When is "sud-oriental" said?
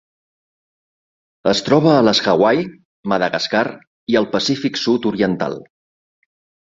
4.87-5.61